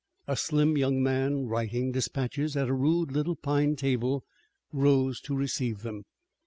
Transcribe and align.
A 0.25 0.35
slim 0.35 0.79
young 0.79 1.03
man, 1.03 1.45
writing 1.45 1.91
dispatches 1.91 2.57
at 2.57 2.67
a 2.69 2.73
rude 2.73 3.11
little 3.11 3.35
pine 3.35 3.75
table, 3.75 4.23
rose 4.71 5.21
to 5.21 5.35
receive 5.35 5.83
them. 5.83 6.05